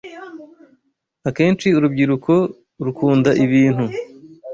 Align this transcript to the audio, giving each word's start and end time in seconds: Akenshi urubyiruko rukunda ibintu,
Akenshi 1.29 1.67
urubyiruko 1.77 2.33
rukunda 2.85 3.31
ibintu, 3.45 3.85